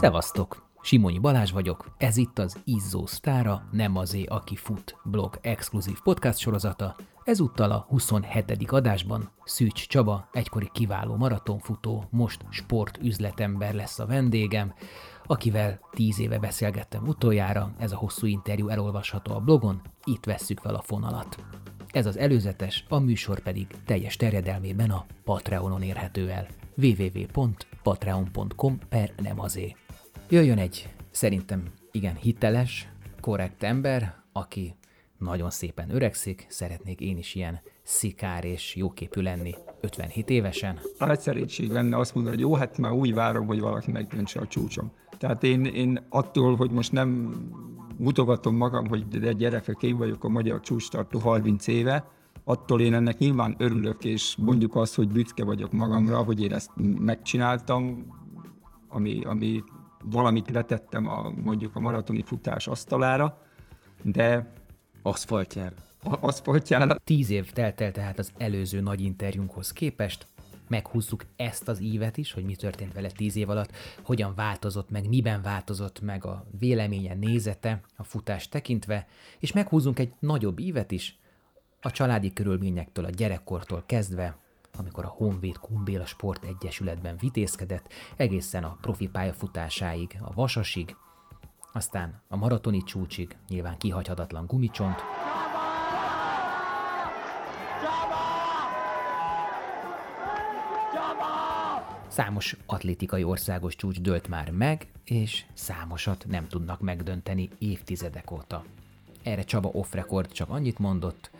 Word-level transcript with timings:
Szevasztok! 0.00 0.62
Simonyi 0.80 1.18
Balázs 1.18 1.50
vagyok, 1.50 1.94
ez 1.98 2.16
itt 2.16 2.38
az 2.38 2.56
Izzó 2.64 3.06
Sztára, 3.06 3.68
nem 3.70 3.96
azé, 3.96 4.24
aki 4.24 4.56
fut 4.56 4.96
blog 5.04 5.38
exkluzív 5.42 6.00
podcast 6.02 6.38
sorozata. 6.38 6.96
Ezúttal 7.24 7.70
a 7.70 7.86
27. 7.88 8.70
adásban 8.70 9.30
Szűcs 9.44 9.88
Csaba, 9.88 10.28
egykori 10.32 10.70
kiváló 10.72 11.16
maratonfutó, 11.16 12.04
most 12.10 12.44
sportüzletember 12.50 13.74
lesz 13.74 13.98
a 13.98 14.06
vendégem, 14.06 14.74
akivel 15.26 15.80
tíz 15.90 16.20
éve 16.20 16.38
beszélgettem 16.38 17.06
utoljára, 17.06 17.70
ez 17.78 17.92
a 17.92 17.96
hosszú 17.96 18.26
interjú 18.26 18.68
elolvasható 18.68 19.34
a 19.34 19.40
blogon, 19.40 19.80
itt 20.04 20.24
vesszük 20.24 20.58
fel 20.58 20.74
a 20.74 20.82
fonalat. 20.82 21.44
Ez 21.92 22.06
az 22.06 22.18
előzetes, 22.18 22.84
a 22.88 22.98
műsor 22.98 23.40
pedig 23.40 23.66
teljes 23.84 24.16
terjedelmében 24.16 24.90
a 24.90 25.06
Patreonon 25.24 25.82
érhető 25.82 26.30
el 26.30 26.46
www.patreon.com 26.76 28.78
per 28.88 29.12
nem 29.22 29.40
azé. 29.40 29.76
Jöjjön 30.32 30.58
egy 30.58 30.94
szerintem 31.10 31.62
igen 31.90 32.14
hiteles, 32.14 32.88
korrekt 33.20 33.62
ember, 33.62 34.14
aki 34.32 34.74
nagyon 35.18 35.50
szépen 35.50 35.94
öregszik, 35.94 36.46
szeretnék 36.48 37.00
én 37.00 37.18
is 37.18 37.34
ilyen 37.34 37.60
szikár 37.82 38.44
és 38.44 38.76
jóképű 38.76 39.20
lenni 39.20 39.54
57 39.80 40.30
évesen. 40.30 40.78
Nagy 40.98 41.20
szerénység 41.20 41.70
lenne 41.70 41.96
azt 41.96 42.14
mondani, 42.14 42.36
hogy 42.36 42.44
jó, 42.44 42.54
hát 42.54 42.78
már 42.78 42.92
úgy 42.92 43.14
várom, 43.14 43.46
hogy 43.46 43.60
valaki 43.60 43.90
megdöntse 43.90 44.40
a 44.40 44.46
csúcsom. 44.46 44.92
Tehát 45.18 45.42
én, 45.42 45.64
én 45.64 46.06
attól, 46.08 46.56
hogy 46.56 46.70
most 46.70 46.92
nem 46.92 47.34
mutogatom 47.96 48.56
magam, 48.56 48.88
hogy 48.88 49.08
de 49.08 49.32
gyerekek, 49.32 49.82
én 49.82 49.96
vagyok 49.96 50.24
a 50.24 50.28
magyar 50.28 50.60
csúcstartó 50.60 51.18
30 51.18 51.66
éve, 51.66 52.10
attól 52.44 52.80
én 52.80 52.94
ennek 52.94 53.18
nyilván 53.18 53.54
örülök, 53.58 54.04
és 54.04 54.36
mondjuk 54.36 54.76
azt, 54.76 54.94
hogy 54.94 55.08
büszke 55.08 55.44
vagyok 55.44 55.72
magamra, 55.72 56.22
hogy 56.22 56.42
én 56.42 56.52
ezt 56.52 56.70
megcsináltam, 56.98 58.06
ami, 58.88 59.20
ami 59.24 59.62
valamit 60.04 60.50
letettem 60.50 61.08
a, 61.08 61.30
mondjuk 61.30 61.76
a 61.76 61.80
maratoni 61.80 62.22
futás 62.22 62.66
asztalára, 62.66 63.42
de 64.02 64.52
Aszfaltjára. 65.02 65.74
a- 66.02 66.18
aszfaltjára. 66.26 66.96
Tíz 67.04 67.30
év 67.30 67.52
telt 67.52 67.80
el 67.80 67.92
tehát 67.92 68.18
az 68.18 68.32
előző 68.38 68.80
nagy 68.80 69.00
interjúnkhoz 69.00 69.72
képest, 69.72 70.26
meghúzzuk 70.68 71.24
ezt 71.36 71.68
az 71.68 71.80
ívet 71.80 72.16
is, 72.16 72.32
hogy 72.32 72.44
mi 72.44 72.56
történt 72.56 72.92
vele 72.92 73.10
tíz 73.10 73.36
év 73.36 73.50
alatt, 73.50 73.72
hogyan 74.02 74.34
változott 74.34 74.90
meg, 74.90 75.08
miben 75.08 75.42
változott 75.42 76.00
meg 76.00 76.24
a 76.24 76.46
véleménye, 76.58 77.14
nézete 77.14 77.80
a 77.96 78.04
futás 78.04 78.48
tekintve, 78.48 79.06
és 79.38 79.52
meghúzunk 79.52 79.98
egy 79.98 80.12
nagyobb 80.18 80.58
ívet 80.58 80.90
is, 80.90 81.18
a 81.80 81.90
családi 81.90 82.32
körülményektől, 82.32 83.04
a 83.04 83.10
gyerekkortól 83.10 83.82
kezdve, 83.86 84.36
amikor 84.76 85.04
a 85.04 85.14
Honvéd 85.16 85.58
Kumbéla 85.58 86.06
Sport 86.06 86.44
Egyesületben 86.44 87.16
vitézkedett, 87.16 87.92
egészen 88.16 88.64
a 88.64 88.76
profi 88.80 89.08
pályafutásáig, 89.08 90.18
a 90.22 90.32
Vasasig, 90.34 90.96
aztán 91.72 92.22
a 92.28 92.36
maratoni 92.36 92.82
csúcsig, 92.82 93.36
nyilván 93.48 93.78
kihagyhatatlan 93.78 94.46
gumicsont, 94.46 95.02
Számos 102.10 102.56
atlétikai 102.66 103.24
országos 103.24 103.76
csúcs 103.76 104.00
dőlt 104.00 104.28
már 104.28 104.50
meg, 104.50 104.86
és 105.04 105.44
számosat 105.52 106.24
nem 106.28 106.48
tudnak 106.48 106.80
megdönteni 106.80 107.48
évtizedek 107.58 108.30
óta. 108.30 108.64
Erre 109.22 109.42
Csaba 109.42 109.68
off-record 109.68 110.32
csak 110.32 110.50
annyit 110.50 110.78
mondott, 110.78 111.30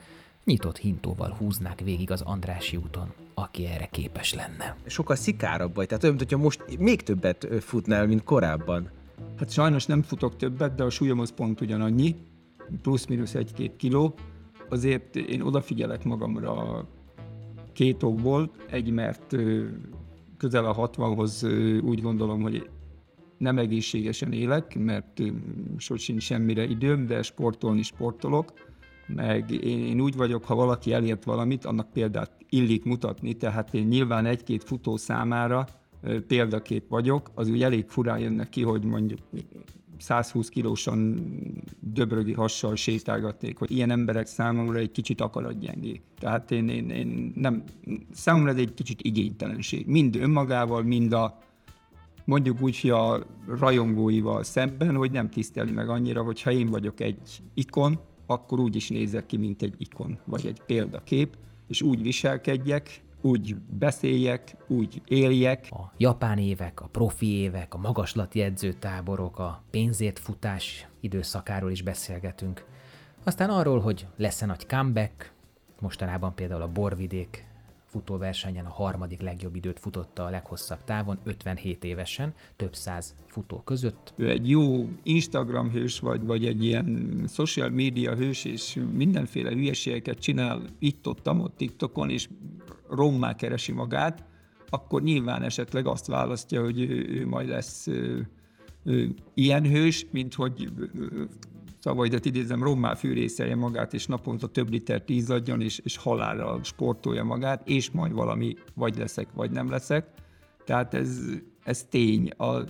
nyitott 0.45 0.77
hintóval 0.77 1.35
húznák 1.39 1.81
végig 1.81 2.11
az 2.11 2.21
Andrási 2.21 2.77
úton, 2.77 3.13
aki 3.35 3.67
erre 3.67 3.87
képes 3.87 4.35
lenne. 4.35 4.77
Sokkal 4.87 5.17
szikárabb 5.17 5.75
vagy, 5.75 5.87
tehát 5.87 6.03
olyan, 6.05 6.17
mintha 6.17 6.39
most 6.39 6.79
még 6.79 7.03
többet 7.03 7.49
futnál, 7.61 8.07
mint 8.07 8.25
korábban. 8.25 8.91
Hát 9.39 9.51
sajnos 9.51 9.87
nem 9.87 10.03
futok 10.03 10.37
többet, 10.37 10.75
de 10.75 10.83
a 10.83 10.91
súlyom 10.91 11.21
az 11.21 11.33
pont 11.33 11.61
ugyanannyi, 11.61 12.17
plusz-minusz 12.83 13.35
egy-két 13.35 13.77
kiló. 13.77 14.15
Azért 14.69 15.17
én 15.17 15.41
odafigyelek 15.41 16.05
magamra 16.05 16.87
két 17.73 18.03
okból. 18.03 18.51
Egy, 18.71 18.91
mert 18.91 19.37
közel 20.37 20.65
a 20.65 20.89
60-hoz 20.89 21.43
ö, 21.43 21.79
úgy 21.79 22.03
gondolom, 22.03 22.43
hogy 22.43 22.69
nem 23.39 23.59
egészségesen 23.59 24.33
élek, 24.33 24.79
mert 24.79 25.23
sosincs 25.77 26.23
semmire 26.23 26.65
időm, 26.65 27.07
de 27.07 27.23
sportolni 27.23 27.83
sportolok. 27.83 28.53
Meg 29.15 29.51
én, 29.51 30.01
úgy 30.01 30.17
vagyok, 30.17 30.45
ha 30.45 30.55
valaki 30.55 30.93
elért 30.93 31.25
valamit, 31.25 31.65
annak 31.65 31.91
példát 31.93 32.31
illik 32.49 32.85
mutatni, 32.85 33.35
tehát 33.35 33.75
én 33.75 33.87
nyilván 33.87 34.27
egy-két 34.27 34.65
futó 34.65 34.97
számára 34.97 35.67
példakép 36.27 36.89
vagyok, 36.89 37.31
az 37.35 37.49
úgy 37.49 37.63
elég 37.63 37.89
furán 37.89 38.19
jönnek 38.19 38.49
ki, 38.49 38.63
hogy 38.63 38.85
mondjuk 38.85 39.19
120 39.99 40.49
kilósan 40.49 41.21
döbrögi 41.81 42.33
hassal 42.33 42.77
sétálgatnék, 42.77 43.59
hogy 43.59 43.71
ilyen 43.71 43.91
emberek 43.91 44.27
számomra 44.27 44.79
egy 44.79 44.91
kicsit 44.91 45.21
akaratgyengék. 45.21 46.03
Tehát 46.19 46.51
én, 46.51 46.69
én, 46.69 46.91
én 46.91 47.33
nem, 47.35 47.63
számomra 48.13 48.51
ez 48.51 48.57
egy 48.57 48.75
kicsit 48.75 49.03
igénytelenség. 49.03 49.87
Mind 49.87 50.17
önmagával, 50.17 50.83
mind 50.83 51.13
a 51.13 51.39
mondjuk 52.25 52.61
úgy, 52.61 52.81
hogy 52.81 52.91
a 52.91 53.27
rajongóival 53.47 54.43
szemben, 54.43 54.97
hogy 54.97 55.11
nem 55.11 55.29
tiszteli 55.29 55.71
meg 55.71 55.89
annyira, 55.89 56.23
hogy 56.23 56.43
ha 56.43 56.51
én 56.51 56.67
vagyok 56.67 57.01
egy 57.01 57.43
ikon, 57.55 58.01
akkor 58.31 58.61
úgy 58.61 58.77
is 58.77 58.89
nézek 58.89 59.27
ki, 59.27 59.37
mint 59.37 59.63
egy 59.63 59.75
ikon, 59.79 60.19
vagy 60.25 60.47
egy 60.47 60.63
példakép, 60.67 61.37
és 61.69 61.83
úgy 61.83 62.03
viselkedjek, 62.03 63.01
úgy 63.21 63.57
beszéljek, 63.57 64.57
úgy 64.67 65.03
éljek, 65.07 65.67
A 65.71 65.93
japán 65.97 66.39
évek, 66.39 66.81
a 66.81 66.87
profi 66.87 67.27
évek, 67.27 67.75
a 67.75 67.79
magaslati 67.79 68.41
edzőtáborok, 68.41 69.39
a 69.39 69.63
pénzért 69.71 70.19
futás 70.19 70.89
időszakáról 71.01 71.71
is 71.71 71.83
beszélgetünk. 71.83 72.65
Aztán 73.25 73.51
arról, 73.51 73.81
hogy 73.81 74.07
lesz-e 74.17 74.47
nagy 74.47 74.67
comeback, 74.67 75.33
mostanában 75.81 76.35
például 76.35 76.63
a 76.63 76.69
Borvidék 76.69 77.50
futóversenyen 77.91 78.65
a 78.65 78.71
harmadik 78.71 79.21
legjobb 79.21 79.55
időt 79.55 79.79
futotta 79.79 80.25
a 80.25 80.31
leghosszabb 80.31 80.85
távon, 80.85 81.19
57 81.25 81.85
évesen, 81.85 82.35
több 82.57 82.75
száz 82.75 83.15
futó 83.27 83.61
között. 83.61 84.15
ő 84.17 84.31
egy 84.31 84.49
jó 84.49 84.89
Instagram 85.03 85.71
hős 85.71 86.01
vagy, 86.01 86.25
vagy 86.25 86.47
egy 86.47 86.65
ilyen 86.65 87.11
social 87.29 87.69
media 87.69 88.15
hős, 88.15 88.45
és 88.45 88.81
mindenféle 88.93 89.51
hülyeségeket 89.51 90.19
csinál 90.19 90.63
itt-ott, 90.79 91.29
ott 91.29 91.57
TikTokon, 91.57 92.11
és 92.11 92.29
rommá 92.89 93.35
keresi 93.35 93.73
magát, 93.73 94.25
akkor 94.69 95.03
nyilván 95.03 95.43
esetleg 95.43 95.87
azt 95.87 96.07
választja, 96.07 96.63
hogy 96.63 96.81
ő, 96.81 97.09
ő 97.09 97.27
majd 97.27 97.49
lesz 97.49 97.87
ö, 97.87 98.21
ö, 98.85 99.05
ilyen 99.35 99.67
hős, 99.67 100.07
mint 100.11 100.35
hogy 100.35 100.73
szavaidat 101.81 102.25
idézem, 102.25 102.63
rommá 102.63 102.95
fűrészelje 102.95 103.57
magát, 103.57 103.95
és 103.95 104.07
naponta 104.07 104.47
több 104.47 104.71
liter 104.71 105.03
tízadjon, 105.03 105.61
és, 105.61 105.79
és 105.79 105.97
halálra 105.97 106.61
sportolja 106.63 107.25
magát, 107.25 107.69
és 107.69 107.91
majd 107.91 108.13
valami 108.13 108.57
vagy 108.75 108.97
leszek, 108.97 109.29
vagy 109.35 109.51
nem 109.51 109.71
leszek. 109.71 110.09
Tehát 110.65 110.95
ez, 110.95 111.21
ez 111.65 111.85
tény. 111.85 112.29
A 112.29 112.65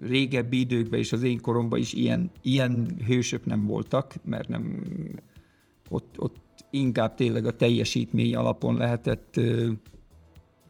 régebbi 0.00 0.60
időkben 0.60 0.98
és 0.98 1.12
az 1.12 1.22
én 1.22 1.40
koromban 1.40 1.78
is 1.78 1.92
ilyen, 1.92 2.30
ilyen 2.42 2.98
hősök 3.06 3.44
nem 3.44 3.66
voltak, 3.66 4.14
mert 4.24 4.48
nem 4.48 4.82
ott, 5.88 6.14
ott 6.18 6.36
inkább 6.70 7.14
tényleg 7.14 7.46
a 7.46 7.56
teljesítmény 7.56 8.36
alapon 8.36 8.76
lehetett 8.76 9.40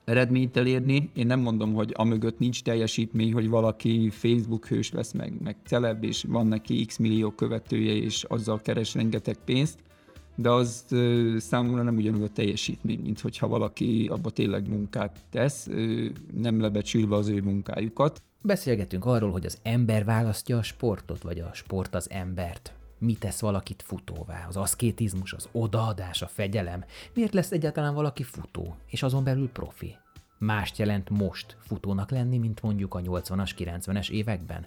eredményt 0.09 0.57
elérni. 0.57 1.11
Én 1.15 1.27
nem 1.27 1.41
mondom, 1.41 1.75
hogy 1.75 1.93
amögött 1.97 2.39
nincs 2.39 2.63
teljesítmény, 2.63 3.33
hogy 3.33 3.49
valaki 3.49 4.11
Facebook 4.11 4.67
hős 4.67 4.93
lesz 4.93 5.13
meg, 5.13 5.33
meg 5.43 5.57
celeb, 5.67 6.05
és 6.05 6.25
van 6.29 6.47
neki 6.47 6.85
x 6.85 6.97
millió 6.97 7.31
követője, 7.31 7.95
és 7.95 8.25
azzal 8.25 8.61
keres 8.61 8.95
rengeteg 8.95 9.37
pénzt, 9.45 9.79
de 10.35 10.51
az 10.51 10.85
ö, 10.91 11.35
számomra 11.39 11.83
nem 11.83 11.97
ugyanúgy 11.97 12.23
a 12.23 12.29
teljesítmény, 12.29 13.01
mint 13.01 13.21
hogyha 13.21 13.49
valaki 13.49 14.09
abba 14.13 14.31
tényleg 14.31 14.69
munkát 14.69 15.17
tesz, 15.31 15.67
ö, 15.67 16.05
nem 16.41 16.61
lebecsülve 16.61 17.17
az 17.17 17.29
ő 17.29 17.43
munkájukat. 17.43 18.23
Beszélgetünk 18.43 19.05
arról, 19.05 19.31
hogy 19.31 19.47
az 19.47 19.59
ember 19.63 20.05
választja 20.05 20.59
a 20.59 20.63
sportot, 20.63 21.23
vagy 21.23 21.39
a 21.39 21.51
sport 21.53 21.95
az 21.95 22.11
embert. 22.11 22.78
Mi 22.99 23.15
tesz 23.15 23.41
valakit 23.41 23.83
futóvá? 23.83 24.47
Az 24.49 24.57
aszkétizmus, 24.57 25.33
az 25.33 25.49
odaadás, 25.53 26.23
a 26.23 26.27
fegyelem? 26.27 26.85
Miért 27.15 27.35
lesz 27.35 27.51
egyáltalán 27.51 27.95
valaki 27.95 28.23
futó, 28.23 28.77
és 28.87 29.03
azon 29.03 29.25
belül 29.25 29.51
profi? 29.51 29.97
Mást 30.39 30.79
jelent 30.79 31.11
most 31.11 31.57
futónak 31.61 32.11
lenni, 32.11 32.39
mint 32.39 32.63
mondjuk 32.63 32.95
a 32.95 33.01
80-as, 33.01 33.51
90-es 33.59 34.11
években? 34.11 34.67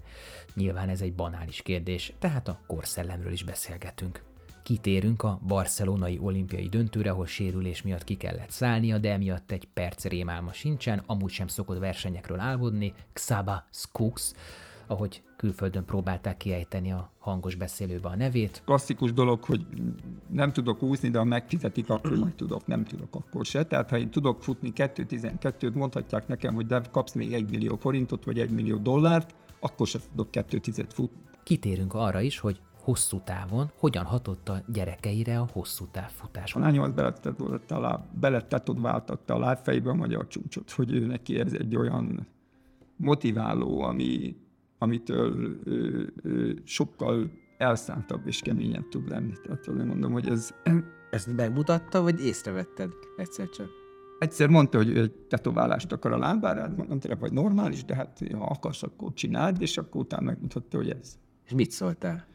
Nyilván 0.54 0.90
ez 0.90 1.02
egy 1.02 1.14
banális 1.14 1.62
kérdés, 1.62 2.14
tehát 2.20 2.48
a 2.48 2.60
korszellemről 2.68 3.32
is 3.32 3.44
beszélgetünk. 3.44 4.24
Kitérünk 4.64 5.24
a 5.24 5.40
barcelonai 5.48 6.20
olimpiai 6.22 6.70
döntőre, 6.70 7.10
ahol 7.10 7.26
sérülés 7.26 7.82
miatt 7.82 8.04
ki 8.04 8.18
kellett 8.18 8.50
szállnia, 8.50 8.98
de 8.98 9.12
emiatt 9.12 9.52
egy 9.52 9.68
perc 9.74 10.06
rémálma 10.06 10.54
sincsen, 10.54 11.04
amúgy 11.06 11.32
sem 11.32 11.48
szokott 11.48 11.80
versenyekről 11.80 12.40
álmodni, 12.40 12.94
Xaba 13.14 13.66
Skux, 13.72 14.34
ahogy 14.92 15.24
külföldön 15.38 15.86
próbálták 15.86 16.38
kiejteni 16.38 16.92
a 16.92 17.12
hangos 17.20 17.56
beszélőbe 17.56 18.08
a 18.10 18.16
nevét. 18.16 18.62
Klasszikus 18.66 19.14
dolog, 19.14 19.44
hogy 19.44 19.66
nem 20.28 20.54
tudok 20.54 20.82
úszni, 20.82 21.10
de 21.10 21.18
ha 21.18 21.24
megfizetik, 21.24 21.90
akkor 21.90 22.18
majd 22.18 22.36
tudok, 22.36 22.68
nem 22.68 22.84
tudok 22.84 23.16
akkor 23.16 23.46
se. 23.46 23.66
Tehát 23.66 23.90
ha 23.90 23.98
én 23.98 24.10
tudok 24.10 24.44
futni 24.44 24.72
2.12-t, 24.76 25.74
mondhatják 25.74 26.28
nekem, 26.28 26.54
hogy 26.54 26.66
de 26.66 26.82
kapsz 26.92 27.14
még 27.14 27.34
1 27.34 27.50
millió 27.50 27.76
forintot, 27.76 28.26
vagy 28.26 28.40
1 28.40 28.50
millió 28.50 28.78
dollárt, 28.78 29.36
akkor 29.60 29.88
se 29.88 30.00
tudok 30.10 30.28
2.10 30.32 30.86
futni. 30.88 31.22
Kitérünk 31.44 31.94
arra 31.94 32.22
is, 32.22 32.40
hogy 32.40 32.62
hosszú 32.82 33.22
távon 33.24 33.72
hogyan 33.78 34.06
hatott 34.06 34.50
a 34.50 34.62
gyerekeire 34.68 35.40
a 35.40 35.48
hosszú 35.52 35.86
távfutás. 35.92 36.54
A 36.54 36.60
lányom 36.60 36.84
az 36.84 36.94
beletetodváltatta 38.20 39.34
a 39.34 39.40
lábfejbe 39.40 39.90
a 39.90 39.94
magyar 39.94 40.28
csúcsot, 40.28 40.72
hogy 40.72 40.92
ő 40.92 41.06
neki 41.06 41.40
ez 41.40 41.54
egy 41.54 41.76
olyan 41.76 42.28
motiváló, 42.96 43.82
ami, 43.82 44.36
amitől 44.82 45.60
ő, 45.66 46.14
ő 46.24 46.62
sokkal 46.64 47.32
elszántabb 47.58 48.28
és 48.28 48.40
keményebb 48.40 48.88
tud 48.90 49.10
lenni. 49.10 49.34
Tehát 49.44 49.68
azért 49.68 49.86
mondom, 49.86 50.12
hogy 50.12 50.28
ez... 50.28 50.54
Ezt 51.12 51.36
megmutatta, 51.36 52.02
vagy 52.02 52.26
észrevetted 52.26 52.92
egyszer 53.18 53.50
csak? 53.50 53.70
Egyszer 54.20 54.50
mondta, 54.50 54.78
hogy 54.78 54.98
egy 54.98 55.12
tetoválást 55.12 55.92
akar 55.92 56.12
a 56.12 56.18
lábára, 56.18 56.74
mondtam 56.76 57.00
tényleg, 57.00 57.20
hogy 57.20 57.32
normális, 57.34 57.86
de 57.86 57.96
hát 57.96 58.22
ha 58.34 58.44
akarsz, 58.44 58.84
akkor 58.84 59.14
csináld, 59.14 59.62
és 59.62 59.78
akkor 59.78 60.02
utána 60.02 60.24
megmutatta, 60.24 60.78
hogy 60.78 60.90
ez. 60.90 61.20
És 61.46 61.52
mit 61.52 61.72
szóltál? 61.72 62.26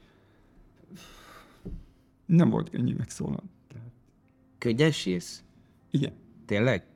Nem 2.26 2.50
volt 2.50 2.70
könnyű 2.70 2.94
megszólalni. 2.94 3.50
Könnyen 4.58 4.90
sírsz? 4.90 5.44
Igen. 5.90 6.12
Tényleg? 6.44 6.87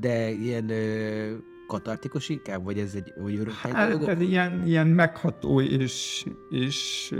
De 0.00 0.30
ilyen 0.30 0.70
ö, 0.70 1.36
katartikus 1.68 2.28
inkább, 2.28 2.64
vagy 2.64 2.78
ez 2.78 2.94
egy 2.94 3.12
vagy 3.16 3.36
örök 3.36 3.52
Hát, 3.52 4.08
ez 4.08 4.20
ilyen, 4.20 4.66
ilyen 4.66 4.86
megható, 4.86 5.60
és, 5.60 6.26
és 6.50 7.14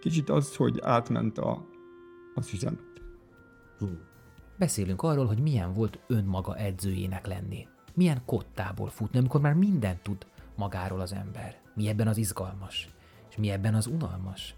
kicsit 0.00 0.28
az, 0.28 0.56
hogy 0.56 0.78
átment 0.82 1.38
a, 1.38 1.66
az 2.34 2.52
üzenet. 2.52 2.86
Beszélünk 4.58 5.02
arról, 5.02 5.26
hogy 5.26 5.38
milyen 5.38 5.72
volt 5.72 5.98
önmaga 6.06 6.56
edzőjének 6.56 7.26
lenni. 7.26 7.66
Milyen 7.94 8.22
kottából 8.24 8.88
futni, 8.88 9.18
amikor 9.18 9.40
már 9.40 9.54
mindent 9.54 10.02
tud 10.02 10.26
magáról 10.56 11.00
az 11.00 11.12
ember. 11.12 11.56
Mi 11.74 11.88
ebben 11.88 12.08
az 12.08 12.16
izgalmas, 12.16 12.88
és 13.30 13.36
mi 13.36 13.50
ebben 13.50 13.74
az 13.74 13.86
unalmas. 13.86 14.54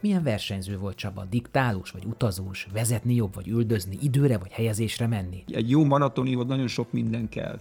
Milyen 0.00 0.22
versenyző 0.22 0.78
volt 0.78 0.96
Csaba? 0.96 1.24
Diktálós 1.24 1.90
vagy 1.90 2.04
utazós? 2.04 2.66
Vezetni 2.72 3.14
jobb 3.14 3.34
vagy 3.34 3.48
üldözni? 3.48 3.98
Időre 4.00 4.38
vagy 4.38 4.50
helyezésre 4.50 5.06
menni? 5.06 5.44
Egy 5.46 5.70
jó 5.70 5.84
maratonihoz 5.84 6.46
nagyon 6.46 6.66
sok 6.66 6.92
minden 6.92 7.28
kell. 7.28 7.58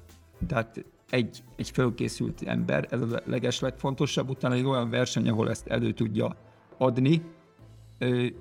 Tehát 0.47 0.85
egy, 1.09 1.43
egy 1.55 1.69
fölkészült 1.69 2.41
ember, 2.41 2.87
ez 2.89 3.01
a 3.01 3.21
leges 3.25 3.59
legfontosabb, 3.59 4.29
utána 4.29 4.55
egy 4.55 4.65
olyan 4.65 4.89
verseny, 4.89 5.29
ahol 5.29 5.49
ezt 5.49 5.67
elő 5.67 5.91
tudja 5.91 6.35
adni. 6.77 7.21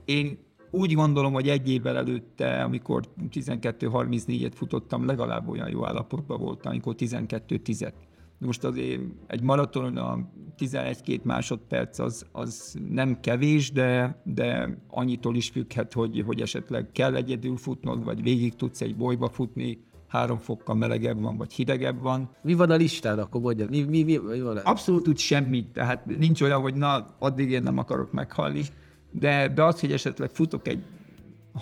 Én 0.05 0.39
úgy 0.71 0.93
gondolom, 0.93 1.33
hogy 1.33 1.49
egy 1.49 1.71
évvel 1.71 1.97
előtte, 1.97 2.63
amikor 2.63 3.05
12-34-et 3.31 4.53
futottam, 4.55 5.07
legalább 5.07 5.49
olyan 5.49 5.71
jó 5.71 5.87
állapotban 5.87 6.41
voltam, 6.41 6.73
amikor 6.73 6.95
12-10-et. 6.99 7.93
Most 8.39 8.65
azért 8.65 9.03
egy 9.27 9.43
maratonon 9.43 9.97
a 9.97 10.29
11-2 10.59 11.23
másodperc 11.23 11.99
az, 11.99 12.27
az 12.33 12.79
nem 12.89 13.21
kevés, 13.21 13.73
de, 13.73 14.21
de 14.25 14.79
annyitól 14.89 15.37
is 15.37 15.49
függhet, 15.49 15.93
hogy, 15.93 16.23
hogy 16.27 16.41
esetleg 16.41 16.89
kell 16.93 17.15
egyedül 17.15 17.57
futnod, 17.57 18.05
vagy 18.05 18.23
végig 18.23 18.55
tudsz 18.55 18.81
egy 18.81 18.97
bolyba 18.97 19.29
futni, 19.29 19.79
három 20.09 20.39
fokkal 20.39 20.75
melegebb 20.75 21.21
van, 21.21 21.37
vagy 21.37 21.53
hidegebb 21.53 22.01
van. 22.01 22.29
Mi 22.43 22.55
van 22.55 22.71
a 22.71 22.75
listán, 22.75 23.19
akkor 23.19 23.41
mondja, 23.41 23.67
mi, 23.69 23.83
mi, 23.83 24.03
mi, 24.03 24.17
mi 24.17 24.41
van? 24.41 24.57
Abszolút 24.57 25.09
úgy 25.09 25.19
semmit, 25.19 25.67
tehát 25.67 26.07
nincs 26.19 26.43
olyan, 26.43 26.61
hogy 26.61 26.75
na, 26.75 27.07
addig 27.19 27.51
én 27.51 27.63
nem 27.63 27.79
akarok 27.79 28.13
meghalni, 28.13 28.63
de, 29.11 29.49
de 29.49 29.63
az, 29.63 29.81
hogy 29.81 29.93
esetleg 29.93 30.31
futok 30.31 30.69
egy 30.69 30.83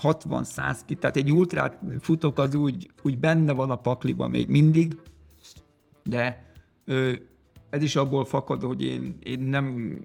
60-100 0.03 0.79
ki, 0.87 0.95
tehát 0.95 1.17
egy 1.17 1.33
ultrát 1.33 1.79
futok, 2.01 2.39
az 2.39 2.55
úgy, 2.55 2.91
úgy 3.03 3.19
benne 3.19 3.53
van 3.53 3.71
a 3.71 3.77
pakliban 3.77 4.31
még 4.31 4.49
mindig, 4.49 4.97
de 6.05 6.45
ö, 6.85 7.13
ez 7.71 7.83
is 7.83 7.97
abból 7.97 8.25
fakad, 8.25 8.63
hogy 8.63 8.83
én, 8.83 9.19
én 9.23 9.41
nem, 9.41 9.97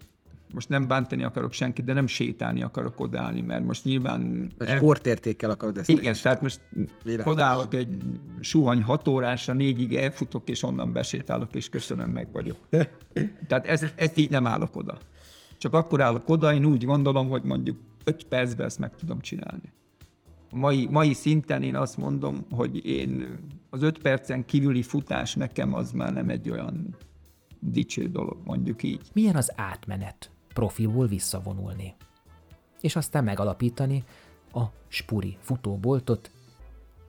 most 0.54 0.70
nem 0.70 0.88
bántani 0.88 1.24
akarok 1.24 1.54
senkit, 1.54 1.86
de 1.86 1.94
nem 1.94 2.08
sétálni 2.08 2.62
akarok 2.62 3.00
odállni, 3.00 3.42
mert 3.42 3.66
most 3.66 3.84
nyilván... 3.84 4.52
Egy 4.58 4.76
sportértékkel 4.76 5.50
akarod 5.50 5.78
ezt 5.78 5.90
Igen, 5.90 6.16
tehát 6.22 6.42
most 6.42 6.62
Világos. 7.04 7.34
odállok 7.34 7.74
egy 7.74 7.98
suhany 8.40 8.82
hat 8.82 9.08
órásra, 9.08 9.54
négyig 9.54 9.96
elfutok, 9.96 10.50
és 10.50 10.64
onnan 10.64 10.94
besétálok, 10.94 11.56
és 11.56 11.70
köszönöm, 11.70 12.10
meg 12.10 12.28
vagyok. 12.32 12.58
Tehát 13.48 13.66
ez, 13.66 13.86
ezt 13.96 14.18
így 14.18 14.30
nem 14.30 14.48
állok 14.48 14.76
oda. 14.76 14.98
Csak 15.58 15.74
akkor 15.74 16.02
állok 16.02 16.30
oda, 16.30 16.54
én 16.54 16.66
úgy 16.66 16.86
gondolom, 16.86 17.30
hogy 17.30 17.44
mondjuk 17.44 17.78
öt 18.04 18.24
percben 18.24 18.66
ezt 18.66 18.80
meg 18.80 18.96
tudom 18.96 19.20
csinálni. 19.20 19.74
A 20.52 20.56
mai, 20.56 20.88
mai 20.90 21.14
szinten 21.14 21.64
én 21.64 21.76
azt 21.76 21.98
mondom, 21.98 22.46
hogy 22.52 22.86
én 22.86 23.38
az 23.70 23.82
öt 23.82 23.98
percen 23.98 24.46
kívüli 24.46 24.82
futás 24.82 25.36
nekem 25.36 25.74
az 25.74 25.92
már 25.92 26.14
nem 26.14 26.30
egy 26.30 26.50
olyan 26.50 26.96
dicső 27.60 28.08
dolog, 28.08 28.38
mondjuk 28.44 28.84
így. 28.84 29.02
Milyen 29.14 29.36
az 29.36 29.52
átmenet 29.56 30.32
profiból 30.54 31.08
visszavonulni? 31.08 31.96
És 32.82 32.96
aztán 32.96 33.24
megalapítani 33.24 34.04
a 34.54 34.64
Spuri 34.88 35.38
futóboltot, 35.40 36.32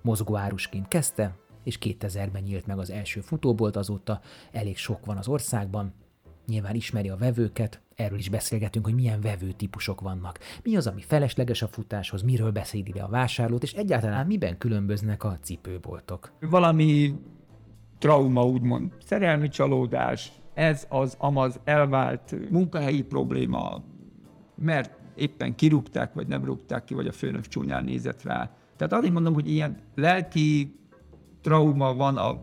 mozgóárusként 0.02 0.88
kezdte, 0.88 1.36
és 1.64 1.78
2000-ben 1.80 2.42
nyílt 2.42 2.66
meg 2.66 2.78
az 2.78 2.90
első 2.90 3.20
futóbolt, 3.20 3.76
azóta 3.76 4.20
elég 4.52 4.76
sok 4.76 5.06
van 5.06 5.16
az 5.16 5.28
országban, 5.28 5.94
nyilván 6.46 6.74
ismeri 6.74 7.08
a 7.08 7.16
vevőket, 7.16 7.80
erről 7.94 8.18
is 8.18 8.28
beszélgetünk, 8.28 8.84
hogy 8.84 8.94
milyen 8.94 9.20
vevő 9.20 9.52
típusok 9.52 10.00
vannak. 10.00 10.38
Mi 10.62 10.76
az, 10.76 10.86
ami 10.86 11.02
felesleges 11.02 11.62
a 11.62 11.68
futáshoz, 11.68 12.22
miről 12.22 12.50
beszéd 12.50 12.88
ide 12.88 13.02
a 13.02 13.08
vásárlót, 13.08 13.62
és 13.62 13.72
egyáltalán 13.72 14.26
miben 14.26 14.58
különböznek 14.58 15.24
a 15.24 15.38
cipőboltok. 15.42 16.32
valami 16.40 17.14
trauma, 17.98 18.44
úgymond 18.44 18.92
szerelmi 19.04 19.48
csalódás, 19.48 20.32
ez 20.54 20.86
az 20.88 21.16
amaz 21.18 21.60
elvált 21.64 22.50
munkahelyi 22.50 23.02
probléma, 23.02 23.82
mert 24.54 24.90
éppen 25.14 25.54
kirúgták, 25.54 26.14
vagy 26.14 26.26
nem 26.26 26.44
rúgták 26.44 26.84
ki, 26.84 26.94
vagy 26.94 27.06
a 27.06 27.12
főnök 27.12 27.46
csúnyán 27.48 27.84
nézett 27.84 28.22
rá. 28.22 28.50
Tehát 28.76 28.92
azért 28.92 29.12
mondom, 29.12 29.34
hogy 29.34 29.50
ilyen 29.50 29.76
lelki 29.94 30.78
trauma 31.40 31.94
van 31.94 32.16
a 32.16 32.40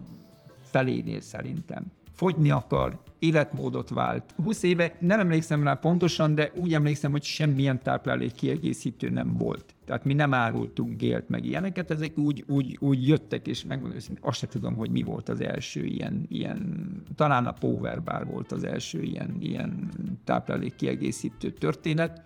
felénél 0.61 1.21
szerintem. 1.21 1.85
Fogyni 2.11 2.51
akar, 2.51 2.99
életmódot 3.19 3.89
vált. 3.89 4.33
20 4.43 4.63
éve, 4.63 4.95
nem 4.99 5.19
emlékszem 5.19 5.63
rá 5.63 5.73
pontosan, 5.73 6.35
de 6.35 6.51
úgy 6.55 6.73
emlékszem, 6.73 7.11
hogy 7.11 7.23
semmilyen 7.23 7.81
táplálék 7.81 8.31
kiegészítő 8.31 9.09
nem 9.09 9.37
volt. 9.37 9.75
Tehát 9.89 10.05
mi 10.05 10.13
nem 10.13 10.33
árultunk 10.33 10.97
gélt, 10.97 11.29
meg 11.29 11.45
ilyeneket, 11.45 11.91
ezek 11.91 12.17
úgy, 12.17 12.43
úgy, 12.47 12.77
úgy 12.79 13.07
jöttek, 13.07 13.47
és 13.47 13.65
megmondom 13.65 13.97
őszintén, 13.97 14.23
azt 14.23 14.37
se 14.37 14.47
tudom, 14.47 14.75
hogy 14.75 14.89
mi 14.91 15.01
volt 15.01 15.29
az 15.29 15.41
első 15.41 15.83
ilyen, 15.83 16.25
ilyen 16.27 16.91
talán 17.15 17.45
a 17.45 17.51
Power 17.51 18.03
Bar 18.03 18.25
volt 18.25 18.51
az 18.51 18.63
első 18.63 19.01
ilyen, 19.01 19.35
ilyen 19.39 19.89
táplálék 20.23 20.75
kiegészítő 20.75 21.51
történet. 21.51 22.21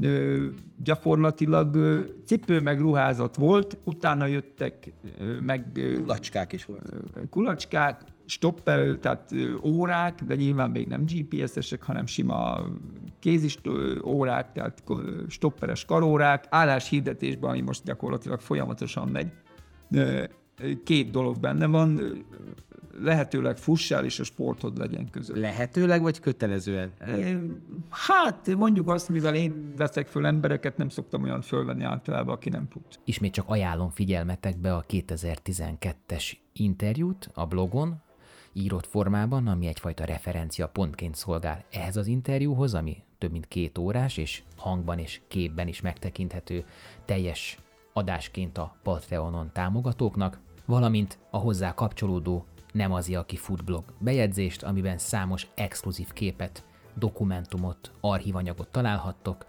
Ö, 0.00 0.46
gyakorlatilag 0.82 1.74
ö, 1.74 2.00
cipő 2.24 2.60
meg 2.60 2.80
ruházat 2.80 3.36
volt, 3.36 3.78
utána 3.84 4.26
jöttek 4.26 4.92
ö, 5.18 5.40
meg 5.40 5.66
ö, 5.74 6.04
Lacskák 6.06 6.52
is 6.52 6.64
volt. 6.64 6.94
kulacskák, 7.30 8.00
stopper, 8.30 8.96
tehát 8.96 9.34
órák, 9.62 10.22
de 10.24 10.34
nyilván 10.34 10.70
még 10.70 10.86
nem 10.86 11.04
GPS-esek, 11.04 11.82
hanem 11.82 12.06
sima 12.06 12.60
kézis 13.18 13.58
órák, 14.04 14.52
tehát 14.52 14.82
stopperes 15.28 15.84
karórák, 15.84 16.46
álláshirdetésben, 16.50 17.50
ami 17.50 17.60
most 17.60 17.84
gyakorlatilag 17.84 18.40
folyamatosan 18.40 19.08
megy. 19.08 19.32
Két 20.84 21.10
dolog 21.10 21.40
benne 21.40 21.66
van, 21.66 22.00
lehetőleg 23.02 23.56
fussál, 23.56 24.04
és 24.04 24.20
a 24.20 24.24
sportod 24.24 24.78
legyen 24.78 25.10
között. 25.10 25.36
Lehetőleg, 25.36 26.02
vagy 26.02 26.20
kötelezően? 26.20 26.92
Hát 27.88 28.54
mondjuk 28.56 28.88
azt, 28.88 29.08
mivel 29.08 29.34
én 29.34 29.72
veszek 29.76 30.06
föl 30.06 30.26
embereket, 30.26 30.76
nem 30.76 30.88
szoktam 30.88 31.22
olyan 31.22 31.40
fölvenni 31.40 31.84
általában, 31.84 32.34
aki 32.34 32.48
nem 32.48 32.66
fut. 32.70 33.00
Ismét 33.04 33.32
csak 33.32 33.48
ajánlom 33.48 33.90
figyelmetekbe 33.90 34.74
a 34.74 34.84
2012-es 34.88 36.32
interjút 36.52 37.30
a 37.34 37.46
blogon, 37.46 38.02
írott 38.52 38.86
formában, 38.86 39.46
ami 39.46 39.66
egyfajta 39.66 40.04
referencia 40.04 40.68
pontként 40.68 41.14
szolgál 41.14 41.64
ehhez 41.70 41.96
az 41.96 42.06
interjúhoz, 42.06 42.74
ami 42.74 43.02
több 43.18 43.32
mint 43.32 43.48
két 43.48 43.78
órás, 43.78 44.16
és 44.16 44.42
hangban 44.56 44.98
és 44.98 45.20
képben 45.28 45.68
is 45.68 45.80
megtekinthető 45.80 46.64
teljes 47.04 47.58
adásként 47.92 48.58
a 48.58 48.76
Patreonon 48.82 49.50
támogatóknak, 49.52 50.40
valamint 50.66 51.18
a 51.30 51.36
hozzá 51.36 51.74
kapcsolódó 51.74 52.44
Nem 52.72 52.92
az 52.92 53.10
aki 53.14 53.36
foodblog 53.36 53.84
bejegyzést, 53.98 54.62
amiben 54.62 54.98
számos 54.98 55.46
exkluzív 55.54 56.12
képet, 56.12 56.64
dokumentumot, 56.94 57.92
archívanyagot 58.00 58.68
találhattok, 58.68 59.46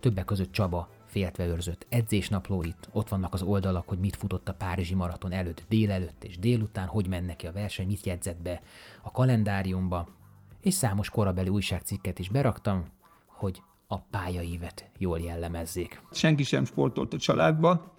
többek 0.00 0.24
között 0.24 0.52
Csaba 0.52 0.88
féltve 1.14 1.46
őrzött 1.46 1.86
edzésnaplóit, 1.88 2.88
ott 2.92 3.08
vannak 3.08 3.34
az 3.34 3.42
oldalak, 3.42 3.88
hogy 3.88 3.98
mit 3.98 4.16
futott 4.16 4.48
a 4.48 4.54
Párizsi 4.54 4.94
maraton 4.94 5.32
előtt, 5.32 5.64
délelőtt 5.68 6.24
és 6.24 6.38
délután, 6.38 6.86
hogy 6.86 7.08
menne 7.08 7.36
ki 7.36 7.46
a 7.46 7.52
verseny, 7.52 7.86
mit 7.86 8.06
jegyzett 8.06 8.42
be 8.42 8.62
a 9.02 9.10
kalendáriumba, 9.10 10.08
és 10.60 10.74
számos 10.74 11.10
korabeli 11.10 11.48
újságcikket 11.48 12.18
is 12.18 12.28
beraktam, 12.28 12.84
hogy 13.26 13.62
a 13.86 13.98
pályaívet 13.98 14.90
jól 14.98 15.18
jellemezzék. 15.18 16.02
Senki 16.12 16.42
sem 16.42 16.64
sportolt 16.64 17.14
a 17.14 17.18
családba. 17.18 17.94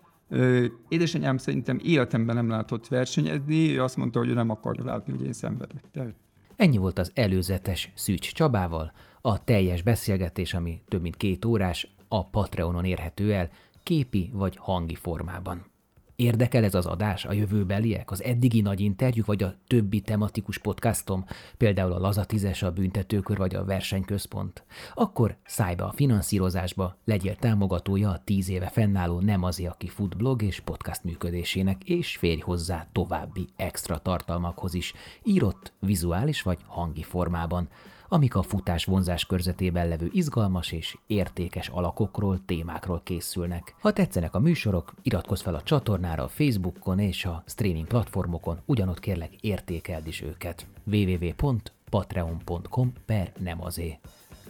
Édesanyám 0.87 1.37
szerintem 1.37 1.79
életemben 1.83 2.35
nem 2.35 2.49
látott 2.49 2.87
versenyezni, 2.87 3.77
ő 3.77 3.83
azt 3.83 3.97
mondta, 3.97 4.19
hogy 4.19 4.29
ő 4.29 4.33
nem 4.33 4.49
akarja 4.49 4.83
látni, 4.83 5.13
hogy 5.13 5.25
én 5.25 5.33
szenvedek. 5.33 5.83
Tehát 5.91 6.13
Ennyi 6.55 6.77
volt 6.77 6.99
az 6.99 7.11
előzetes 7.13 7.91
Szűcs 7.95 8.33
Csabával, 8.33 8.91
a 9.21 9.43
teljes 9.43 9.81
beszélgetés, 9.81 10.53
ami 10.53 10.81
több 10.87 11.01
mint 11.01 11.17
két 11.17 11.45
órás, 11.45 11.94
a 12.07 12.25
Patreonon 12.25 12.85
érhető 12.85 13.33
el, 13.33 13.49
képi 13.83 14.29
vagy 14.33 14.55
hangi 14.55 14.95
formában. 14.95 15.73
Érdekel 16.15 16.63
ez 16.63 16.75
az 16.75 16.85
adás, 16.85 17.25
a 17.25 17.31
jövőbeliek, 17.31 18.11
az 18.11 18.23
eddigi 18.23 18.61
nagy 18.61 18.79
interjú, 18.79 19.23
vagy 19.25 19.43
a 19.43 19.53
többi 19.67 20.01
tematikus 20.01 20.57
podcastom, 20.57 21.25
például 21.57 21.91
a 21.91 21.99
Lazatizes, 21.99 22.63
a 22.63 22.71
Büntetőkör 22.71 23.37
vagy 23.37 23.55
a 23.55 23.65
Versenyközpont? 23.65 24.63
Akkor 24.93 25.37
szállj 25.45 25.75
be 25.75 25.83
a 25.83 25.91
finanszírozásba, 25.91 26.97
legyél 27.05 27.35
támogatója 27.35 28.09
a 28.09 28.21
tíz 28.23 28.49
éve 28.49 28.67
fennálló 28.67 29.19
Nem 29.19 29.43
az, 29.43 29.63
aki 29.69 29.87
fut 29.87 30.17
blog 30.17 30.41
és 30.41 30.59
podcast 30.59 31.03
működésének, 31.03 31.83
és 31.83 32.15
férj 32.17 32.39
hozzá 32.39 32.87
további 32.91 33.47
extra 33.55 33.97
tartalmakhoz 33.97 34.73
is, 34.73 34.93
írott, 35.23 35.73
vizuális 35.79 36.41
vagy 36.41 36.59
hangi 36.65 37.03
formában 37.03 37.69
amik 38.15 38.35
a 38.35 38.43
futás 38.43 38.85
vonzás 38.85 39.25
körzetében 39.25 39.87
levő 39.87 40.09
izgalmas 40.11 40.71
és 40.71 40.97
értékes 41.07 41.67
alakokról, 41.67 42.39
témákról 42.45 43.01
készülnek. 43.03 43.75
Ha 43.79 43.93
tetszenek 43.93 44.35
a 44.35 44.39
műsorok, 44.39 44.93
iratkozz 45.01 45.41
fel 45.41 45.55
a 45.55 45.61
csatornára 45.61 46.23
a 46.23 46.27
Facebookon 46.27 46.99
és 46.99 47.25
a 47.25 47.43
streaming 47.45 47.87
platformokon, 47.87 48.59
ugyanott 48.65 48.99
kérlek 48.99 49.35
értékeld 49.41 50.07
is 50.07 50.21
őket. 50.21 50.67
www.patreon.com 50.83 52.93
per 53.05 53.31
nem 53.39 53.63
azé. 53.63 53.99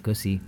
Köszi! 0.01 0.41